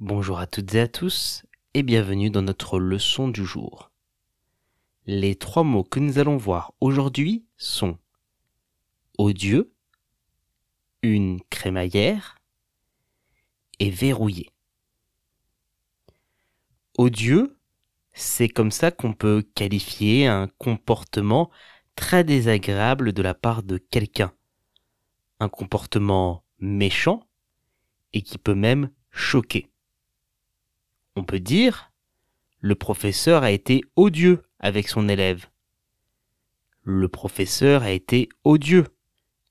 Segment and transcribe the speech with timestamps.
[0.00, 3.90] Bonjour à toutes et à tous et bienvenue dans notre leçon du jour.
[5.04, 7.98] Les trois mots que nous allons voir aujourd'hui sont
[9.18, 9.74] odieux,
[11.02, 12.38] une crémaillère
[13.78, 14.48] et verrouillé.
[16.96, 17.58] Odieux,
[18.14, 21.50] c'est comme ça qu'on peut qualifier un comportement
[21.94, 24.32] très désagréable de la part de quelqu'un.
[25.40, 27.28] Un comportement méchant
[28.14, 29.69] et qui peut même choquer.
[31.20, 31.92] On peut dire
[32.60, 35.50] le professeur a été odieux avec son élève.
[36.82, 38.86] Le professeur a été odieux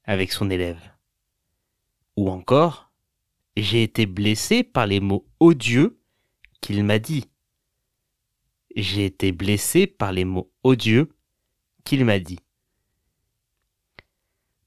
[0.04, 0.82] avec son élève.
[2.18, 2.92] Ou encore,
[3.56, 6.02] j'ai été blessé par les mots odieux
[6.60, 7.30] qu'il m'a dit.
[8.76, 11.16] J'ai été blessé par les mots odieux
[11.84, 12.40] qu'il m'a dit.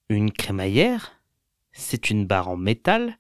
[0.08, 1.20] Une crémaillère,
[1.72, 3.18] c'est une barre en métal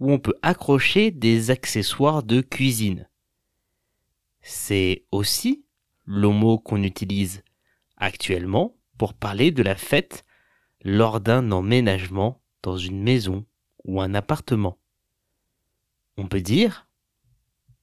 [0.00, 3.06] où on peut accrocher des accessoires de cuisine.
[4.42, 5.64] C'est aussi
[6.04, 7.42] le mot qu'on utilise
[7.96, 10.24] actuellement pour parler de la fête
[10.82, 13.46] lors d'un emménagement dans une maison
[13.84, 14.78] ou un appartement.
[16.16, 16.88] On peut dire,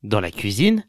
[0.04, 0.88] dans la cuisine,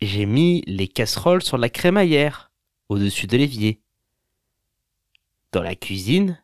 [0.00, 2.52] j'ai mis les casseroles sur la crémaillère,
[2.88, 3.82] au-dessus de l'évier.
[5.52, 6.42] Dans la cuisine,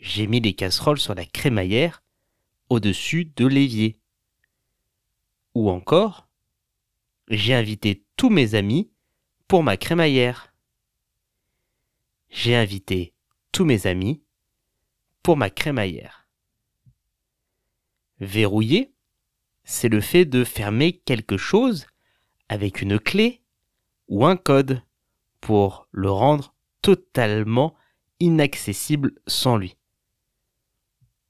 [0.00, 2.02] j'ai mis les casseroles sur la crémaillère,
[2.68, 3.98] au-dessus de l'évier.
[5.54, 6.27] Ou encore,
[7.30, 8.90] j'ai invité tous mes amis
[9.46, 10.54] pour ma crémaillère.
[12.30, 13.14] J'ai invité
[13.52, 14.22] tous mes amis
[15.22, 16.26] pour ma crémaillère.
[18.20, 18.92] Verrouiller,
[19.64, 21.86] c'est le fait de fermer quelque chose
[22.48, 23.42] avec une clé
[24.08, 24.82] ou un code
[25.40, 27.74] pour le rendre totalement
[28.20, 29.76] inaccessible sans lui.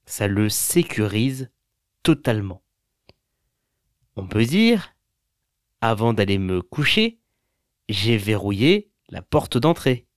[0.05, 1.51] Ça le sécurise
[2.03, 2.63] totalement.
[4.15, 4.95] On peut dire,
[5.81, 7.19] avant d'aller me coucher,
[7.87, 10.07] j'ai verrouillé la porte d'entrée.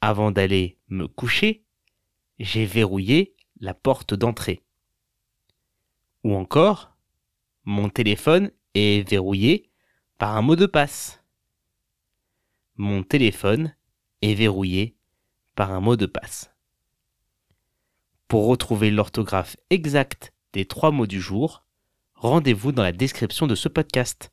[0.00, 1.64] Avant d'aller me coucher,
[2.38, 4.62] j'ai verrouillé la porte d'entrée.
[6.24, 6.96] Ou encore,
[7.64, 9.70] mon téléphone est verrouillé
[10.18, 11.22] par un mot de passe.
[12.76, 13.74] Mon téléphone
[14.22, 14.96] est verrouillé
[15.54, 16.50] par un mot de passe.
[18.28, 21.65] Pour retrouver l'orthographe exacte des trois mots du jour,
[22.26, 24.30] rendez-vous dans la description de ce podcast.